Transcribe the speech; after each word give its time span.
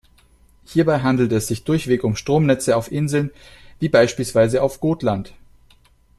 Hierbei 0.65 1.01
handelt 1.01 1.31
es 1.31 1.47
sich 1.47 1.63
durchweg 1.63 2.03
um 2.03 2.15
Stromnetze 2.15 2.75
auf 2.75 2.91
Inseln, 2.91 3.29
wie 3.79 3.87
beispielsweise 3.87 4.63
auf 4.63 4.79
Gotland. 4.79 5.35